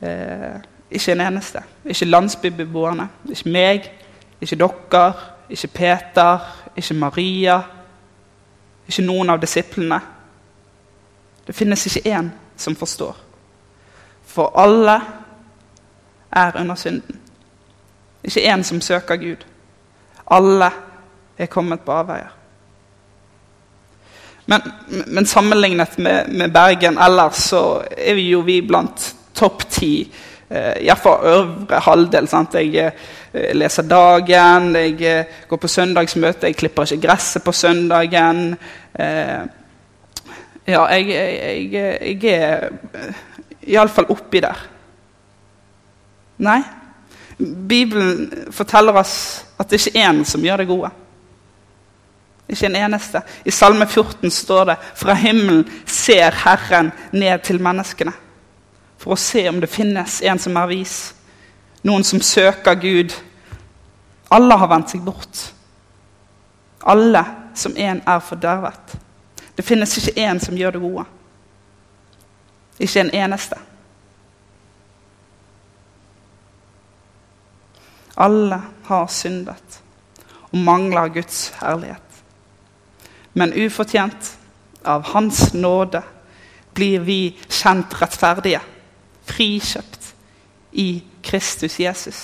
Eh, 0.00 0.60
ikke 0.90 1.12
en 1.12 1.20
eneste. 1.20 1.62
Ikke 1.84 2.04
landsbybeboerne, 2.04 3.08
ikke 3.30 3.50
meg, 3.50 3.92
ikke 4.40 4.56
dere, 4.56 5.12
ikke 5.50 5.68
Peter, 5.68 6.38
ikke 6.76 6.94
Maria, 6.94 7.60
ikke 8.88 9.02
noen 9.02 9.30
av 9.30 9.40
disiplene. 9.40 10.00
Det 11.46 11.54
finnes 11.54 11.86
ikke 11.86 12.16
én 12.18 12.30
som 12.56 12.76
forstår. 12.76 13.16
For 14.24 14.52
alle 14.56 15.00
er 16.32 16.60
under 16.60 16.74
synden. 16.74 17.20
Ikke 18.24 18.52
én 18.54 18.62
som 18.62 18.80
søker 18.80 19.16
Gud. 19.16 19.44
Alle 20.32 20.70
er 21.38 21.50
kommet 21.52 21.84
på 21.84 21.92
avveier. 21.92 22.32
Men, 24.46 24.60
men 25.06 25.26
sammenlignet 25.26 25.98
med, 25.98 26.28
med, 26.28 26.52
Bergen 26.52 26.98
ellers 27.00 27.40
så 27.48 27.62
er 27.96 28.14
vi 28.14 28.28
jo 28.28 28.42
vi 28.44 28.60
blant 28.66 29.06
topp 29.34 29.64
ti 29.72 29.92
eh, 30.04 30.84
Iallfall 30.84 31.24
øvre 31.30 31.80
halvdel. 31.86 32.28
Sant? 32.28 32.54
Jeg 32.60 32.90
eh, 32.90 33.52
leser 33.56 33.88
Dagen, 33.88 34.74
jeg 34.76 35.00
eh, 35.00 35.40
går 35.48 35.60
på 35.60 35.68
søndagsmøte, 35.68 36.50
jeg 36.50 36.60
klipper 36.60 36.92
ikke 36.92 37.06
gresset 37.06 37.44
på 37.44 37.52
søndagen. 37.56 38.56
Eh, 38.94 39.40
ja, 40.66 40.84
jeg, 40.92 41.08
jeg, 41.08 41.72
jeg, 41.72 42.22
jeg 42.22 42.36
er 42.36 42.68
eh, 42.92 43.24
iallfall 43.74 44.12
oppi 44.12 44.44
der. 44.44 44.60
Nei. 46.44 46.60
Bibelen 47.38 48.48
forteller 48.54 48.96
oss 49.00 49.43
at 49.58 49.70
det 49.70 49.80
ikke 49.80 49.98
er 49.98 50.10
én 50.10 50.24
som 50.26 50.44
gjør 50.44 50.62
det 50.62 50.68
gode. 50.68 50.90
Ikke 52.48 52.66
en 52.66 52.76
eneste. 52.76 53.22
I 53.44 53.50
Salme 53.50 53.86
14 53.86 54.30
står 54.30 54.64
det 54.64 54.76
fra 54.98 55.14
himmelen 55.16 55.64
ser 55.86 56.34
Herren 56.44 56.92
ned 57.12 57.44
til 57.46 57.60
menneskene 57.62 58.12
for 59.00 59.14
å 59.14 59.20
se 59.20 59.42
om 59.48 59.60
det 59.60 59.68
finnes 59.68 60.20
en 60.24 60.38
som 60.40 60.56
er 60.56 60.68
vis, 60.70 61.12
noen 61.84 62.04
som 62.04 62.22
søker 62.24 62.78
Gud. 62.80 63.12
Alle 64.32 64.56
har 64.56 64.70
vendt 64.70 64.94
seg 64.94 65.02
bort. 65.04 65.42
Alle 66.80 67.20
som 67.54 67.76
en 67.76 68.00
er 68.00 68.22
fordervet. 68.24 68.94
Det 69.54 69.64
finnes 69.64 69.92
ikke 70.00 70.24
én 70.24 70.40
som 70.40 70.56
gjør 70.56 70.76
det 70.76 70.82
gode. 70.82 71.04
Ikke 72.80 73.04
en 73.04 73.12
eneste. 73.14 73.60
Alle 78.16 78.60
har 78.86 79.06
syndet 79.10 79.80
og 80.50 80.58
mangler 80.58 81.08
Guds 81.08 81.48
herlighet. 81.60 82.00
Men 83.34 83.54
ufortjent, 83.66 84.38
av 84.84 85.02
Hans 85.14 85.54
nåde, 85.54 86.02
blir 86.74 87.00
vi 87.00 87.18
kjent 87.48 87.94
rettferdige 88.00 88.60
frikjøpt 89.24 90.10
i 90.76 90.88
Kristus 91.24 91.78
Jesus. 91.80 92.20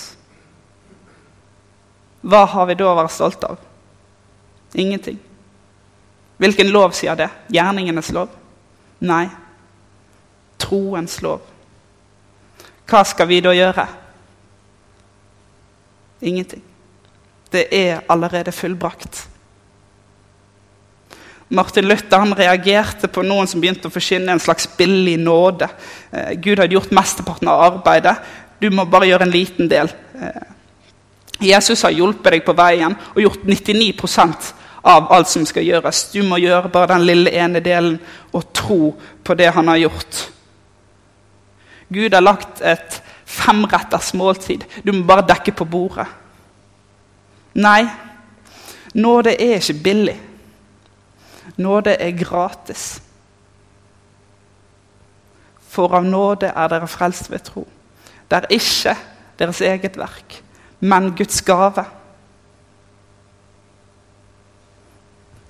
Hva 2.21 2.43
har 2.45 2.67
vi 2.69 2.77
da 2.77 2.91
å 2.91 2.97
være 2.99 3.11
stolte 3.11 3.49
av? 3.49 3.63
Ingenting. 4.77 5.17
Hvilken 6.37 6.69
lov 6.71 6.93
sier 6.95 7.17
det? 7.17 7.31
Gjerningenes 7.49 8.11
lov? 8.13 8.29
Nei. 9.01 9.25
Troens 10.61 11.17
lov. 11.25 11.41
Hva 12.85 13.01
skal 13.07 13.29
vi 13.31 13.41
da 13.41 13.55
gjøre? 13.57 13.87
Ingenting. 16.21 16.61
Det 17.51 17.67
er 17.75 18.01
allerede 18.09 18.51
fullbrakt. 18.51 19.27
Martin 21.51 21.87
Luther 21.87 22.21
han 22.21 22.35
reagerte 22.37 23.09
på 23.11 23.25
noen 23.27 23.49
som 23.49 23.59
begynte 23.59 23.89
å 23.89 23.91
forkynne 23.91 24.31
en 24.31 24.39
slags 24.39 24.69
billig 24.77 25.17
nåde. 25.19 25.67
Eh, 26.11 26.31
Gud 26.39 26.61
hadde 26.61 26.77
gjort 26.77 26.93
mesteparten 26.95 27.49
av 27.51 27.65
arbeidet. 27.65 28.15
Du 28.61 28.69
må 28.71 28.85
bare 28.87 29.09
gjøre 29.09 29.27
en 29.27 29.33
liten 29.33 29.67
del. 29.67 29.91
Eh, 30.15 30.41
Jesus 31.41 31.83
har 31.83 31.91
hjulpet 31.91 32.37
deg 32.37 32.45
på 32.45 32.55
veien 32.55 32.95
og 33.15 33.19
gjort 33.25 33.43
99% 33.49 34.53
av 34.87 35.11
alt 35.11 35.27
som 35.27 35.43
skal 35.45 35.65
gjøres. 35.65 36.05
Du 36.13 36.21
må 36.23 36.39
gjøre 36.39 36.71
bare 36.71 36.93
den 36.93 37.07
lille 37.09 37.33
ene 37.35 37.59
delen 37.59 37.97
og 38.31 38.47
tro 38.55 38.93
på 39.23 39.35
det 39.35 39.51
han 39.51 39.67
har 39.73 39.81
gjort. 39.83 40.21
Gud 41.91 42.13
har 42.15 42.23
lagt 42.23 42.61
et 42.63 43.01
femretters 43.31 44.13
måltid. 44.17 44.65
Du 44.83 44.91
må 44.91 45.05
bare 45.07 45.27
dekke 45.29 45.53
på 45.55 45.67
bordet. 45.69 46.07
Nei, 47.53 47.85
nåde 48.95 49.33
er 49.35 49.59
ikke 49.59 49.79
billig. 49.83 50.17
Nåde 51.61 51.95
er 51.99 52.17
gratis. 52.17 53.01
For 55.71 55.95
av 55.95 56.05
nåde 56.07 56.51
er 56.51 56.71
dere 56.71 56.89
frelst 56.91 57.31
ved 57.31 57.43
tro. 57.47 57.65
Det 58.27 58.39
er 58.39 58.53
ikke 58.55 58.95
deres 59.39 59.61
eget 59.61 59.97
verk, 59.99 60.41
men 60.79 61.11
Guds 61.15 61.41
gave. 61.47 61.85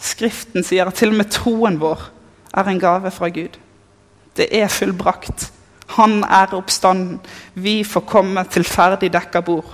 Skriften 0.01 0.65
sier 0.65 0.89
at 0.89 0.97
til 0.97 1.13
og 1.13 1.19
med 1.19 1.29
troen 1.33 1.77
vår 1.81 2.07
er 2.57 2.69
en 2.69 2.81
gave 2.81 3.11
fra 3.13 3.29
Gud. 3.29 3.57
Det 4.37 4.47
er 4.49 4.71
fullbrakt. 4.71 5.51
Han 5.97 6.23
er 6.23 6.53
oppstanden. 6.55 7.19
Vi 7.53 7.81
får 7.83 8.05
komme 8.07 8.43
til 8.49 8.63
ferdig 8.67 9.11
dekka 9.13 9.41
bord. 9.43 9.67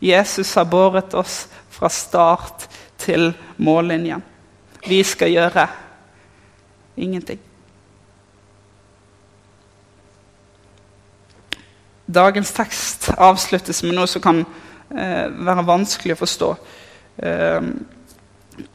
Jesus 0.00 0.54
har 0.54 0.68
båret 0.70 1.14
oss 1.18 1.46
fra 1.70 1.90
start 1.90 2.68
til 2.98 3.32
mållinjen. 3.56 4.22
Vi 4.86 5.02
skal 5.04 5.34
gjøre 5.34 5.66
ingenting. 6.96 7.40
Dagens 12.08 12.54
tekst 12.56 13.10
avsluttes 13.18 13.82
med 13.84 13.98
noe 13.98 14.08
som 14.08 14.22
kan 14.24 14.40
eh, 14.40 15.26
være 15.28 15.66
vanskelig 15.68 16.14
å 16.16 16.20
forstå. 16.22 16.48
Eh, 17.20 17.66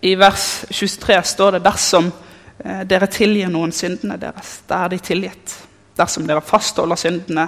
I 0.06 0.14
vers 0.22 0.46
23 0.70 1.18
står 1.32 1.56
det 1.56 1.64
dersom 1.66 2.12
eh, 2.12 2.84
dere 2.86 3.10
tilgir 3.10 3.50
noen 3.50 3.74
syndene 3.74 4.20
deres, 4.22 4.60
da 4.70 4.84
er 4.84 4.94
de 4.94 5.02
tilgitt. 5.02 5.56
Dersom 5.98 6.28
dere 6.28 6.42
fastholder 6.42 7.00
syndene 7.00 7.48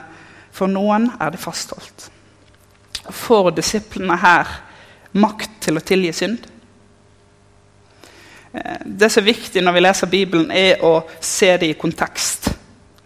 for 0.56 0.72
noen, 0.72 1.10
er 1.20 1.34
de 1.34 1.42
fastholdt. 1.42 2.10
Får 3.10 3.52
disiplene 3.58 4.18
her 4.22 4.50
makt 5.16 5.62
til 5.66 5.80
å 5.80 5.84
tilgi 5.86 6.14
synd? 6.16 6.46
Eh, 8.56 8.78
det 8.86 9.10
som 9.12 9.24
er 9.24 9.34
viktig 9.34 9.64
når 9.64 9.76
vi 9.76 9.84
leser 9.84 10.12
Bibelen, 10.12 10.52
er 10.52 10.84
å 10.86 11.00
se 11.20 11.52
det 11.60 11.72
i 11.74 11.80
kontekst. 11.80 12.50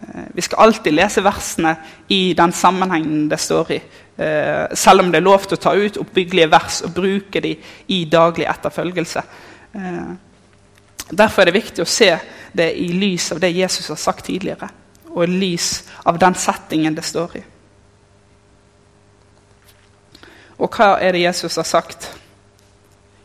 Eh, 0.00 0.28
vi 0.36 0.44
skal 0.46 0.66
alltid 0.66 0.94
lese 0.94 1.24
versene 1.24 1.74
i 2.08 2.22
den 2.38 2.54
sammenhengen 2.54 3.28
det 3.30 3.40
står 3.40 3.72
i. 3.74 3.80
Eh, 4.20 4.66
selv 4.78 5.04
om 5.04 5.10
det 5.10 5.20
er 5.20 5.26
lov 5.26 5.46
til 5.46 5.58
å 5.58 5.62
ta 5.64 5.74
ut 5.74 6.00
oppbyggelige 6.02 6.50
vers 6.52 6.82
og 6.86 6.94
bruke 6.94 7.42
dem 7.42 7.70
i 7.88 8.04
daglig 8.04 8.46
etterfølgelse. 8.50 9.22
Derfor 11.10 11.42
er 11.42 11.46
det 11.46 11.54
viktig 11.54 11.82
å 11.84 11.88
se 11.88 12.08
det 12.52 12.72
i 12.74 12.88
lys 12.90 13.28
av 13.32 13.38
det 13.42 13.52
Jesus 13.54 13.86
har 13.88 13.98
sagt 13.98 14.24
tidligere, 14.26 14.66
og 15.10 15.28
lys 15.28 15.84
av 16.06 16.18
den 16.18 16.36
settingen 16.38 16.94
det 16.94 17.04
står 17.04 17.36
i. 17.40 17.42
Og 20.60 20.68
hva 20.76 20.98
er 21.00 21.16
det 21.16 21.24
Jesus 21.24 21.56
har 21.56 21.68
sagt? 21.68 22.10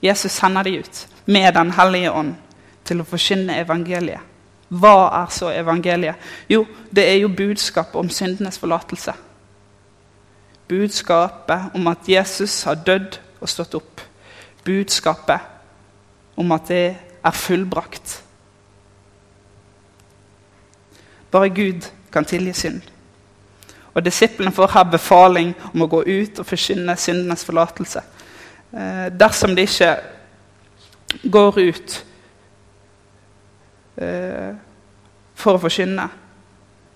Jesus 0.04 0.32
sender 0.32 0.64
de 0.64 0.80
ut 0.80 1.08
med 1.26 1.54
Den 1.54 1.72
hellige 1.76 2.12
ånd 2.12 2.36
til 2.86 3.02
å 3.02 3.08
forkynne 3.08 3.58
evangeliet. 3.60 4.22
Hva 4.70 5.10
er 5.22 5.32
så 5.34 5.52
evangeliet? 5.54 6.16
Jo, 6.50 6.64
det 6.90 7.06
er 7.10 7.20
jo 7.22 7.30
budskapet 7.34 7.96
om 8.00 8.10
syndenes 8.10 8.58
forlatelse. 8.62 9.14
Budskapet 10.68 11.76
om 11.78 11.88
at 11.92 12.10
Jesus 12.10 12.64
har 12.66 12.82
dødd 12.82 13.20
og 13.40 13.50
stått 13.50 13.76
opp. 13.78 14.02
Budskapet 14.66 15.40
om 16.36 16.52
at 16.56 16.70
det 16.72 16.86
er 16.96 17.36
fullbrakt. 17.38 18.22
Bare 21.36 21.52
Gud 21.52 21.90
kan 22.12 22.26
tilgi 22.26 22.54
synd. 22.56 22.82
Og 23.96 24.04
Disiplene 24.06 24.52
får 24.56 24.72
her 24.72 24.84
befaling 24.92 25.54
om 25.74 25.84
å 25.84 25.88
gå 25.92 26.02
ut 26.08 26.40
og 26.40 26.48
forkynne 26.48 26.96
syndenes 27.00 27.44
forlatelse. 27.48 28.04
Eh, 28.72 29.08
dersom 29.12 29.56
de 29.56 29.64
ikke 29.68 29.90
går 31.32 31.60
ut 31.60 31.96
eh, 34.04 34.52
for 35.36 35.56
å 35.56 35.64
forkynne, 35.64 36.10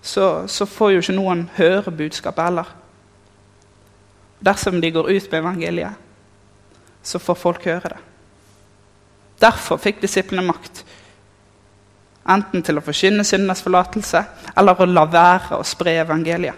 så, 0.00 0.26
så, 0.48 0.64
får 0.64 0.92
jo 0.94 1.02
ikke 1.04 1.16
noen 1.16 1.46
høre 1.56 1.92
budskapet 1.92 2.48
heller. 2.48 2.68
Dersom 4.40 4.80
de 4.80 4.92
går 4.92 5.10
ut 5.10 5.26
med 5.32 5.40
evangeliet, 5.40 6.06
så 7.02 7.20
får 7.20 7.40
folk 7.44 7.68
høre 7.68 7.92
det. 7.92 8.00
Derfor 9.40 9.80
fikk 9.80 10.00
disiplene 10.00 10.44
makt. 10.48 10.84
Enten 12.28 12.62
til 12.62 12.78
å 12.78 12.84
forkynne 12.84 13.24
syndenes 13.24 13.62
forlatelse 13.64 14.24
eller 14.58 14.80
å 14.80 14.88
la 14.88 15.06
være 15.08 15.58
å 15.58 15.66
spre 15.66 15.96
evangeliet. 16.02 16.54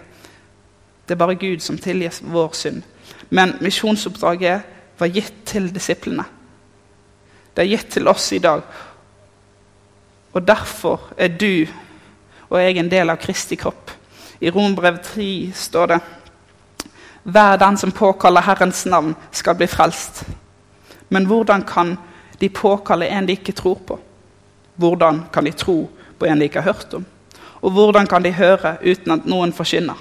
Det 1.07 1.15
er 1.15 1.19
bare 1.19 1.39
Gud 1.39 1.63
som 1.63 1.77
tilgir 1.77 2.15
vår 2.31 2.51
synd. 2.55 2.83
Men 3.29 3.55
misjonsoppdraget 3.61 4.99
var 4.99 5.11
gitt 5.11 5.43
til 5.45 5.69
disiplene. 5.73 6.25
Det 7.55 7.63
er 7.63 7.71
gitt 7.71 7.89
til 7.95 8.07
oss 8.07 8.31
i 8.33 8.41
dag. 8.43 8.61
Og 10.33 10.47
derfor 10.47 11.11
er 11.17 11.27
du 11.27 11.65
og 12.53 12.59
jeg 12.61 12.77
en 12.77 12.89
del 12.91 13.09
av 13.09 13.17
Kristi 13.17 13.57
kropp. 13.57 13.91
I 14.39 14.51
Rombrev 14.53 14.99
3 15.01 15.27
står 15.57 15.87
det 15.89 15.99
Hver 17.23 17.57
den 17.57 17.77
som 17.77 17.91
påkaller 17.91 18.45
Herrens 18.45 18.85
navn, 18.85 19.15
skal 19.31 19.55
bli 19.55 19.67
frelst. 19.67 20.23
Men 21.09 21.25
hvordan 21.25 21.63
kan 21.63 21.95
de 22.39 22.49
påkalle 22.49 23.07
en 23.07 23.25
de 23.25 23.37
ikke 23.37 23.55
tror 23.57 23.79
på? 23.87 23.99
Hvordan 24.75 25.25
kan 25.33 25.45
de 25.45 25.51
tro 25.51 25.89
på 26.19 26.25
en 26.25 26.39
de 26.39 26.47
ikke 26.49 26.61
har 26.61 26.73
hørt 26.73 26.93
om? 26.93 27.05
Og 27.61 27.71
hvordan 27.71 28.07
kan 28.07 28.23
de 28.23 28.33
høre 28.33 28.77
uten 28.83 29.11
at 29.11 29.25
noen 29.29 29.53
forkynner? 29.53 29.99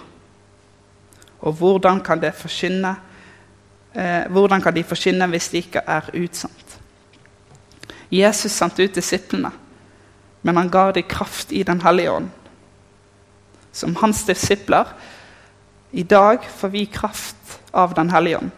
Og 1.42 1.52
hvordan 1.58 2.00
kan, 2.00 2.20
eh, 3.94 4.28
de 4.74 4.84
forkynne 4.84 5.26
hvis 5.26 5.48
de 5.48 5.56
ikke 5.56 5.82
er 5.86 6.10
utsendt? 6.14 6.78
Jesus 8.10 8.52
sendte 8.52 8.84
ut 8.84 8.94
disiplene, 8.94 9.50
men 10.42 10.56
han 10.56 10.68
ga 10.68 10.90
dem 10.92 11.02
kraft 11.08 11.52
i 11.52 11.62
Den 11.62 11.80
hellige 11.80 12.10
ånd. 12.10 12.30
Som 13.72 13.96
hans 13.96 14.24
disipler 14.24 14.84
i 15.92 16.02
dag 16.02 16.44
får 16.44 16.68
vi 16.68 16.84
kraft 16.84 17.60
av 17.72 17.94
Den 17.94 18.10
hellige 18.10 18.38
ånd 18.38 18.50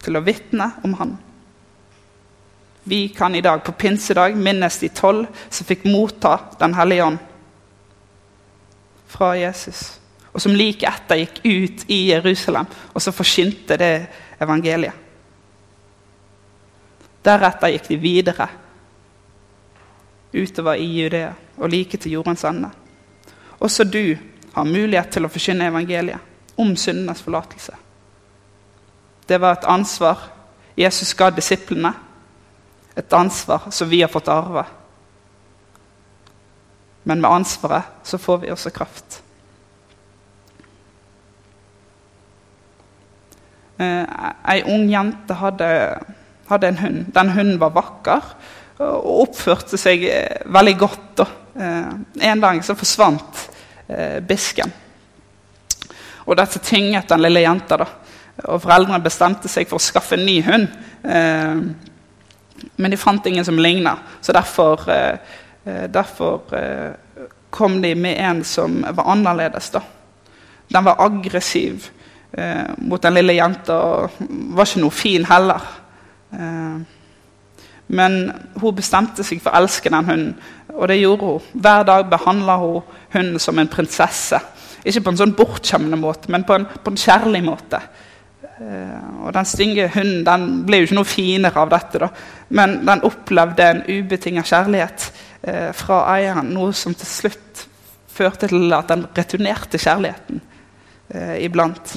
til 0.00 0.16
å 0.16 0.24
vitne 0.24 0.72
om 0.84 0.94
Han. 0.94 1.18
Vi 2.84 3.08
kan 3.08 3.34
i 3.34 3.40
dag 3.40 3.64
på 3.64 3.72
pinsedag 3.72 4.36
minnes 4.36 4.78
de 4.78 4.88
tolv 4.88 5.26
som 5.48 5.66
fikk 5.66 5.84
motta 5.84 6.38
Den 6.58 6.74
hellige 6.74 7.04
ånd 7.04 7.18
fra 9.10 9.34
Jesus. 9.36 9.98
Og 10.32 10.40
som 10.40 10.54
like 10.54 10.86
etter 10.86 11.18
gikk 11.18 11.40
ut 11.44 11.84
i 11.90 12.00
Jerusalem 12.12 12.68
og 12.94 13.02
så 13.02 13.12
forkynte 13.12 13.76
det 13.80 13.94
evangeliet. 14.40 14.94
Deretter 17.26 17.74
gikk 17.74 17.88
de 17.90 17.98
videre 18.00 18.48
utover 20.32 20.78
i 20.78 20.86
Judea 20.86 21.32
og 21.58 21.72
like 21.72 21.98
til 21.98 22.14
jordens 22.16 22.44
ende. 22.46 22.70
Også 23.60 23.84
du 23.84 24.16
har 24.54 24.64
mulighet 24.64 25.10
til 25.12 25.26
å 25.26 25.32
forkynne 25.32 25.68
evangeliet 25.68 26.58
om 26.60 26.72
syndenes 26.76 27.22
forlatelse. 27.22 27.74
Det 29.28 29.38
var 29.40 29.58
et 29.58 29.68
ansvar 29.68 30.30
Jesus 30.78 31.12
ga 31.14 31.28
disiplene, 31.34 31.92
et 32.96 33.12
ansvar 33.12 33.70
som 33.70 33.88
vi 33.88 34.02
har 34.02 34.12
fått 34.12 34.28
arve. 34.28 34.64
Men 37.02 37.20
med 37.20 37.30
ansvaret 37.30 38.06
så 38.06 38.18
får 38.18 38.38
vi 38.42 38.52
også 38.52 38.72
kraft. 38.74 39.20
Eh, 43.80 44.04
ei 44.52 44.60
ung 44.68 44.90
jente 44.90 45.36
hadde, 45.40 45.68
hadde 46.50 46.68
en 46.68 46.80
hund. 46.82 47.04
Den 47.14 47.32
hunden 47.32 47.60
var 47.60 47.72
vakker 47.72 48.26
og 48.80 49.08
oppførte 49.24 49.80
seg 49.80 50.04
eh, 50.10 50.42
veldig 50.52 50.76
godt. 50.80 51.22
Eh, 51.56 51.94
en 52.32 52.44
dag 52.44 52.60
så 52.64 52.76
forsvant 52.78 53.46
bisken. 54.22 54.70
Og 56.30 56.36
dette 56.38 56.60
tynget 56.62 57.08
den 57.10 57.24
lille 57.24 57.40
jenta. 57.42 57.80
da. 57.80 57.86
Og 58.52 58.60
Foreldrene 58.62 59.02
bestemte 59.02 59.50
seg 59.50 59.66
for 59.66 59.80
å 59.80 59.82
skaffe 59.82 60.14
en 60.14 60.22
ny 60.22 60.36
hund. 60.46 60.68
Men 62.76 62.92
de 62.92 62.98
fant 63.00 63.26
ingen 63.26 63.44
som 63.44 63.58
ligna, 63.58 63.96
så 64.20 64.32
derfor, 64.32 64.84
derfor 65.64 66.42
kom 67.50 67.78
de 67.82 67.94
med 67.94 68.18
en 68.20 68.44
som 68.44 68.80
var 68.96 69.08
annerledes. 69.12 69.70
da. 69.70 69.80
Den 70.68 70.84
var 70.84 71.00
aggressiv 71.02 71.90
mot 72.76 73.02
den 73.02 73.14
lille 73.14 73.34
jenta 73.34 73.74
og 73.74 74.20
var 74.54 74.68
ikke 74.68 74.82
noe 74.84 74.94
fin 74.94 75.24
heller. 75.26 75.64
Eh, 76.32 76.80
men 77.90 78.18
hun 78.60 78.76
bestemte 78.76 79.24
seg 79.26 79.40
for 79.42 79.50
å 79.50 79.62
elske 79.64 79.90
den 79.90 80.06
hunden, 80.06 80.34
og 80.70 80.86
det 80.88 81.00
gjorde 81.00 81.26
hun. 81.26 81.48
Hver 81.58 81.86
dag 81.88 82.06
behandla 82.10 82.56
hun 82.62 82.84
hunden 83.10 83.42
som 83.42 83.58
en 83.58 83.70
prinsesse. 83.70 84.38
Ikke 84.86 85.02
på 85.04 85.12
en 85.12 85.18
sånn 85.18 85.34
bortskjemmende 85.36 85.98
måte, 86.00 86.30
men 86.32 86.46
på 86.46 86.54
en, 86.56 86.68
på 86.70 86.92
en 86.92 87.00
kjærlig 87.00 87.42
måte. 87.44 87.82
Uh, 88.60 89.26
og 89.26 89.32
Den 89.32 89.48
stygge 89.48 89.88
hunden 89.94 90.24
den 90.26 90.46
ble 90.68 90.82
jo 90.82 90.88
ikke 90.88 90.98
noe 90.98 91.08
finere 91.08 91.62
av 91.62 91.70
dette, 91.72 92.00
da. 92.02 92.10
men 92.56 92.80
den 92.84 93.04
opplevde 93.08 93.66
en 93.66 93.82
ubetinget 93.88 94.50
kjærlighet 94.50 95.06
uh, 95.48 95.70
fra 95.76 96.02
eieren. 96.16 96.52
Noe 96.52 96.74
som 96.76 96.94
til 96.94 97.08
slutt 97.08 97.66
førte 98.20 98.50
til 98.50 98.74
at 98.76 98.90
den 98.90 99.06
returnerte 99.16 99.78
kjærligheten 99.80 100.42
eh, 101.14 101.36
iblant. 101.46 101.94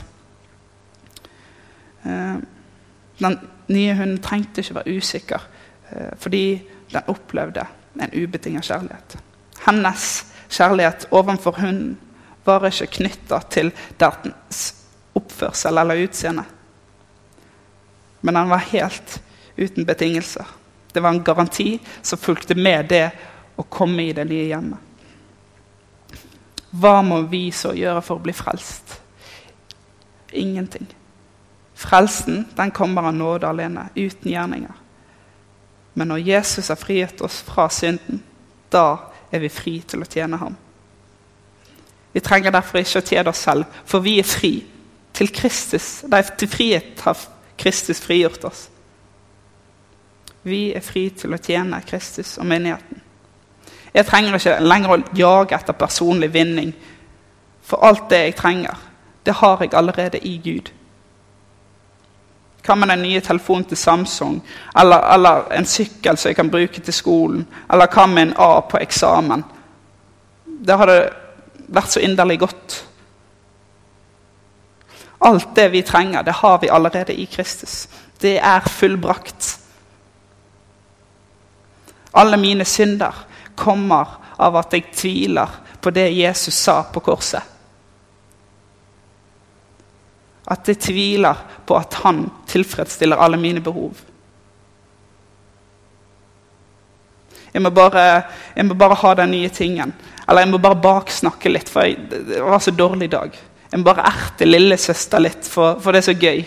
den 2.03 3.35
nye 3.67 3.95
hunden 3.95 4.21
trengte 4.23 4.61
ikke 4.61 4.75
være 4.75 4.97
usikker. 4.97 5.47
Eh, 5.91 6.13
fordi 6.17 6.61
den 6.93 7.01
opplevde 7.07 7.65
en 8.01 8.23
ubetinget 8.23 8.65
kjærlighet. 8.65 9.17
Hennes 9.65 10.25
kjærlighet 10.49 11.07
overfor 11.11 11.59
hunden 11.59 11.97
var 12.45 12.65
ikke 12.67 12.87
knytta 12.87 13.39
til 13.49 13.71
dens 13.99 14.82
oppførsel 15.13 15.77
eller 15.77 16.03
utseende. 16.05 16.43
Men 18.21 18.35
han 18.35 18.49
var 18.49 18.57
helt 18.71 19.21
uten 19.55 19.85
betingelser. 19.85 20.45
Det 20.93 20.99
var 20.99 21.09
en 21.09 21.23
garanti 21.23 21.79
som 22.01 22.19
fulgte 22.19 22.55
med 22.55 22.89
det 22.89 23.05
å 23.55 23.63
komme 23.63 24.03
i 24.03 24.13
det 24.13 24.25
nye 24.29 24.47
hjemmet. 24.49 24.79
Hva 26.73 27.01
må 27.05 27.19
vi 27.29 27.51
så 27.53 27.73
gjøre 27.77 28.01
for 28.01 28.17
å 28.17 28.23
bli 28.23 28.33
frelst? 28.33 28.95
Ingenting. 30.31 30.87
Frelsen 31.77 32.45
den 32.55 32.71
kommer 32.71 33.09
av 33.09 33.13
nåde 33.13 33.49
alene, 33.49 33.89
uten 33.95 34.31
gjerninger. 34.31 34.79
Men 35.93 36.09
når 36.09 36.17
Jesus 36.17 36.69
har 36.69 36.79
frigitt 36.81 37.21
oss 37.21 37.41
fra 37.45 37.67
synden, 37.69 38.23
da 38.73 39.11
er 39.29 39.43
vi 39.43 39.49
fri 39.53 39.75
til 39.85 40.01
å 40.01 40.09
tjene 40.09 40.39
ham. 40.41 40.55
Vi 42.13 42.21
trenger 42.21 42.53
derfor 42.53 42.81
ikke 42.81 43.01
å 43.01 43.05
tjene 43.05 43.33
oss 43.33 43.41
selv, 43.45 43.65
for 43.85 44.05
vi 44.05 44.19
er 44.21 44.27
fri. 44.27 44.53
Til, 45.13 45.29
Kristus, 45.29 46.03
nei, 46.09 46.23
til 46.37 46.49
frihet 46.49 47.01
har 47.05 47.19
Kristus 47.59 48.01
frigjort 48.01 48.45
oss. 48.49 48.67
Vi 50.43 50.73
er 50.75 50.83
fri 50.83 51.07
til 51.15 51.35
å 51.35 51.39
tjene 51.39 51.79
Kristus 51.87 52.35
og 52.41 52.47
menigheten. 52.49 53.01
Jeg 53.93 54.07
trenger 54.09 54.35
ikke 54.35 54.57
lenger 54.65 54.93
å 54.95 55.01
jage 55.15 55.55
etter 55.55 55.77
personlig 55.77 56.31
vinning, 56.33 56.73
for 57.63 57.85
alt 57.85 58.09
det 58.11 58.23
jeg 58.25 58.39
trenger, 58.39 58.79
det 59.23 59.37
har 59.39 59.61
jeg 59.61 59.75
allerede 59.77 60.19
i 60.19 60.33
Gud. 60.43 60.71
Hva 62.63 62.75
med 62.79 62.89
den 62.89 63.03
nye 63.03 63.21
telefonen 63.21 63.65
til 63.67 63.77
Samsung? 63.77 64.37
Eller, 64.79 65.03
eller 65.13 65.49
en 65.51 65.67
sykkel 65.67 66.17
som 66.17 66.29
jeg 66.29 66.35
kan 66.35 66.51
bruke 66.51 66.81
til 66.81 66.95
skolen? 66.95 67.43
Eller 67.71 67.91
hva 67.91 68.05
med 68.07 68.29
en 68.29 68.35
A 68.39 68.61
på 68.67 68.79
eksamen? 68.79 69.43
Det 70.63 70.77
hadde 70.79 70.97
vært 71.67 71.91
så 71.91 72.03
inderlig 72.03 72.39
godt. 72.39 72.77
Alt 75.23 75.55
det 75.55 75.69
vi 75.69 75.81
trenger, 75.87 76.23
det 76.23 76.31
har 76.31 76.59
vi 76.59 76.69
allerede 76.69 77.13
i 77.13 77.25
Kristus. 77.25 77.87
Det 78.19 78.37
er 78.39 78.59
fullbrakt. 78.59 79.59
Alle 82.11 82.37
mine 82.37 82.65
synder 82.65 83.15
kommer 83.55 84.17
av 84.37 84.57
at 84.59 84.75
jeg 84.75 84.91
tviler 84.91 85.59
på 85.81 85.93
det 85.95 86.09
Jesus 86.11 86.57
sa 86.59 86.81
på 86.83 86.99
korset. 87.03 87.41
At 90.51 90.67
jeg 90.67 90.81
tviler 90.83 91.39
på 91.65 91.77
at 91.79 91.95
han 92.03 92.25
tilfredsstiller 92.51 93.23
alle 93.23 93.39
mine 93.39 93.63
behov. 93.63 93.95
Jeg 97.53 97.61
må, 97.61 97.69
bare, 97.69 98.23
jeg 98.55 98.65
må 98.65 98.75
bare 98.75 98.99
ha 98.99 99.15
den 99.23 99.31
nye 99.31 99.49
tingen. 99.53 99.93
Eller 100.27 100.43
jeg 100.43 100.51
må 100.51 100.59
bare 100.59 100.83
baksnakke 100.83 101.51
litt, 101.51 101.69
for 101.69 101.85
jeg, 101.85 102.09
det 102.11 102.43
var 102.43 102.59
så 102.59 102.75
dårlig 102.75 103.11
dag. 103.13 103.35
Jeg 103.73 103.81
må 103.81 103.87
bare 103.87 104.03
erte 104.05 104.45
lillesøster 104.45 105.21
litt, 105.23 105.47
for, 105.49 105.79
for 105.81 105.95
det 105.95 106.03
er 106.03 106.05
så 106.05 106.13
gøy. 106.13 106.43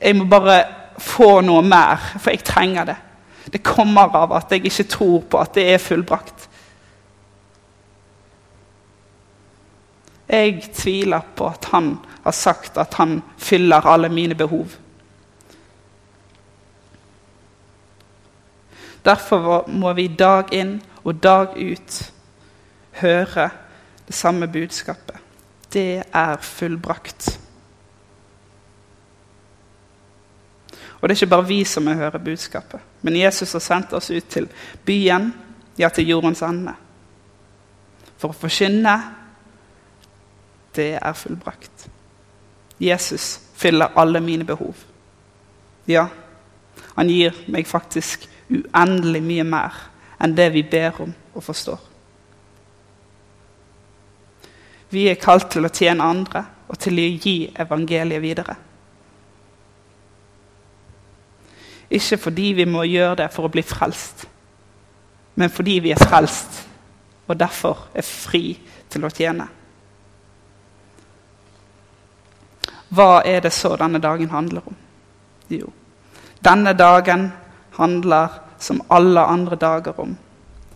Jeg 0.00 0.16
må 0.16 0.24
bare 0.32 0.54
få 0.96 1.42
noe 1.44 1.60
mer, 1.60 2.00
for 2.16 2.32
jeg 2.32 2.40
trenger 2.48 2.86
det. 2.88 2.94
Det 3.52 3.60
kommer 3.60 4.14
av 4.16 4.32
at 4.32 4.54
jeg 4.54 4.64
ikke 4.64 4.86
tror 4.88 5.26
på 5.28 5.42
at 5.42 5.52
det 5.58 5.66
er 5.74 5.82
fullbrakt. 5.84 6.46
Jeg 10.24 10.70
tviler 10.72 11.26
på 11.36 11.50
at 11.52 11.68
han 11.74 11.90
har 12.24 12.36
sagt 12.38 12.80
at 12.80 12.96
han 12.96 13.18
fyller 13.36 13.84
alle 13.84 14.08
mine 14.08 14.34
behov. 14.40 14.78
Derfor 19.04 19.68
må 19.68 19.92
vi 20.00 20.08
dag 20.08 20.48
inn 20.56 20.78
og 21.04 21.20
dag 21.20 21.60
ut 21.60 22.00
høre 23.04 23.50
det 24.08 24.16
samme 24.16 24.48
budskapet. 24.48 25.20
Det 25.74 26.04
er 26.14 26.36
fullbrakt. 26.40 27.40
Og 31.00 31.08
det 31.08 31.12
er 31.12 31.18
ikke 31.18 31.34
bare 31.34 31.46
vi 31.46 31.64
som 31.68 31.86
hører 31.86 32.22
budskapet, 32.22 32.80
men 33.02 33.16
Jesus 33.18 33.52
har 33.52 33.60
sendt 33.60 33.92
oss 33.92 34.10
ut 34.10 34.28
til 34.30 34.46
byen, 34.86 35.32
ja, 35.76 35.90
til 35.92 36.08
jordens 36.08 36.40
ende. 36.46 36.72
For 38.16 38.32
å 38.32 38.38
forkynne 38.38 38.94
det 40.74 40.94
er 40.96 41.18
fullbrakt. 41.18 41.88
Jesus 42.80 43.40
fyller 43.54 43.92
alle 44.00 44.22
mine 44.24 44.46
behov. 44.48 44.78
Ja, 45.86 46.06
han 46.96 47.10
gir 47.10 47.36
meg 47.52 47.68
faktisk 47.68 48.24
uendelig 48.48 49.22
mye 49.22 49.44
mer 49.44 49.76
enn 50.22 50.34
det 50.36 50.48
vi 50.54 50.62
ber 50.64 51.02
om 51.04 51.12
og 51.34 51.44
forstår. 51.44 51.93
Vi 54.90 55.08
er 55.10 55.20
kalt 55.20 55.50
til 55.52 55.66
å 55.66 55.72
tjene 55.72 56.04
andre 56.04 56.44
og 56.68 56.78
til 56.80 56.98
å 57.00 57.08
gi 57.24 57.38
evangeliet 57.64 58.22
videre. 58.22 58.56
Ikke 61.94 62.18
fordi 62.18 62.52
vi 62.58 62.66
må 62.66 62.84
gjøre 62.88 63.22
det 63.22 63.28
for 63.32 63.46
å 63.46 63.52
bli 63.52 63.62
frelst, 63.62 64.24
men 65.38 65.52
fordi 65.52 65.78
vi 65.84 65.92
er 65.94 66.00
frelst 66.00 66.62
og 67.28 67.36
derfor 67.40 67.88
er 67.94 68.06
fri 68.06 68.56
til 68.90 69.04
å 69.06 69.12
tjene. 69.12 69.46
Hva 72.94 73.22
er 73.26 73.42
det 73.42 73.52
så 73.54 73.74
denne 73.80 73.98
dagen 74.02 74.30
handler 74.30 74.66
om? 74.70 74.76
Jo, 75.50 75.70
denne 76.44 76.74
dagen 76.78 77.30
handler 77.78 78.40
som 78.62 78.82
alle 78.88 79.24
andre 79.28 79.58
dager 79.60 79.98
om 80.00 80.14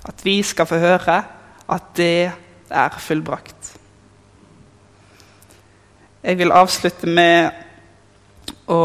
at 0.08 0.24
vi 0.24 0.40
skal 0.42 0.66
få 0.68 0.78
høre 0.80 1.18
at 1.68 1.90
det 1.96 2.30
er 2.68 2.98
fullbrakt. 3.02 3.77
Jeg 6.22 6.38
vil 6.38 6.50
avslutte 6.50 7.06
med 7.06 7.50
å 8.66 8.80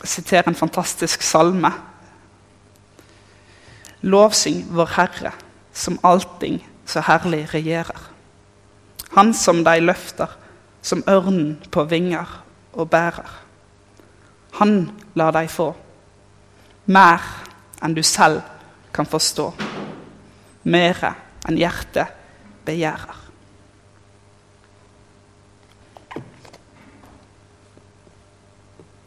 sitere 0.00 0.48
en 0.48 0.56
fantastisk 0.56 1.22
salme. 1.22 1.70
Lovsyng 4.08 4.62
vår 4.72 4.94
Herre, 4.96 5.32
som 5.72 5.98
allting 6.06 6.62
så 6.88 7.02
herlig 7.04 7.44
regjerer. 7.52 8.00
Han 9.16 9.34
som 9.36 9.60
deg 9.66 9.84
løfter 9.84 10.32
som 10.80 11.04
ørnen 11.10 11.58
på 11.70 11.84
vinger 11.90 12.32
og 12.72 12.88
bærer. 12.90 13.28
Han 14.58 14.88
lar 15.18 15.34
deg 15.36 15.50
få 15.52 15.72
mer 16.88 17.20
enn 17.84 17.94
du 17.94 18.02
selv 18.02 18.40
kan 18.96 19.06
forstå. 19.06 19.50
Mere 20.64 21.12
enn 21.48 21.60
hjertet 21.60 22.16
begjærer. 22.64 23.27